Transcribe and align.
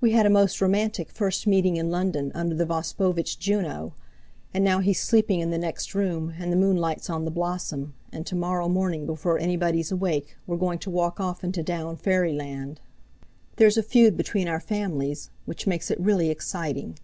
We 0.00 0.10
had 0.10 0.26
a 0.26 0.28
most 0.28 0.60
romantic 0.60 1.08
first 1.08 1.46
meeting 1.46 1.76
in 1.76 1.88
London 1.88 2.32
under 2.34 2.52
the 2.52 2.66
Vospovitch 2.66 3.38
Juno. 3.38 3.94
And 4.52 4.64
now 4.64 4.80
he's 4.80 5.00
sleeping 5.00 5.38
in 5.38 5.52
the 5.52 5.56
next 5.56 5.94
room 5.94 6.34
and 6.36 6.50
the 6.50 6.56
moonlight's 6.56 7.08
on 7.08 7.24
the 7.24 7.30
blossom; 7.30 7.94
and 8.10 8.26
to 8.26 8.34
morrow 8.34 8.68
morning, 8.68 9.06
before 9.06 9.38
anybody's 9.38 9.92
awake, 9.92 10.36
we're 10.48 10.56
going 10.56 10.80
to 10.80 10.90
walk 10.90 11.20
off 11.20 11.44
into 11.44 11.62
Down 11.62 11.96
fairyland. 11.96 12.80
There's 13.54 13.76
a 13.76 13.84
feud 13.84 14.16
between 14.16 14.48
our 14.48 14.58
families, 14.58 15.30
which 15.44 15.68
makes 15.68 15.92
it 15.92 16.00
really 16.00 16.28
exciting. 16.28 16.98